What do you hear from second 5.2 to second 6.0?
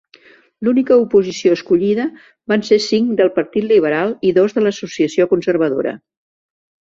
conservadora.